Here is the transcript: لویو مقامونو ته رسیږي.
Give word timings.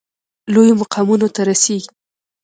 لویو 0.53 0.79
مقامونو 0.81 1.27
ته 1.35 1.41
رسیږي. 1.49 1.89